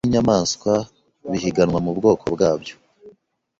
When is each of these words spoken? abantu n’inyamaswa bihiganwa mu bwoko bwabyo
abantu 0.03 0.07
n’inyamaswa 0.09 0.73
bihiganwa 1.31 1.79
mu 1.85 1.91
bwoko 1.97 2.25
bwabyo 2.35 2.73